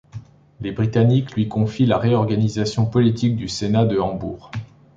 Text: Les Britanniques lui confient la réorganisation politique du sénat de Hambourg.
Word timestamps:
Les 0.61 0.71
Britanniques 0.71 1.35
lui 1.35 1.47
confient 1.47 1.85
la 1.85 1.99
réorganisation 1.99 2.87
politique 2.87 3.35
du 3.35 3.47
sénat 3.47 3.85
de 3.85 3.99
Hambourg. 3.99 4.49